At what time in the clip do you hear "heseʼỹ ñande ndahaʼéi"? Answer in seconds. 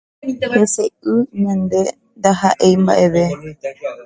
0.53-2.73